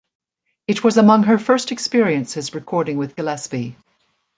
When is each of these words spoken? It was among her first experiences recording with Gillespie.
It 0.65 0.83
was 0.83 0.97
among 0.97 1.25
her 1.25 1.37
first 1.37 1.71
experiences 1.71 2.55
recording 2.55 2.97
with 2.97 3.15
Gillespie. 3.15 3.75